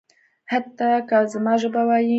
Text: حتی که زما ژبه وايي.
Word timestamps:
حتی 0.51 0.91
که 1.09 1.17
زما 1.31 1.53
ژبه 1.61 1.81
وايي. 1.87 2.09